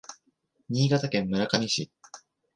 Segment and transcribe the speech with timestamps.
[0.67, 1.91] 新潟県村上市